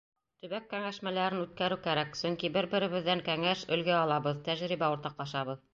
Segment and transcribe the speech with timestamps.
[0.43, 5.69] Төбәк кәңәшмәләрен үткәреү кәрәк, сөнки бер-беребеҙҙән кәңәш, өлгө алабыҙ, тәжрибә уртаҡлашабыҙ.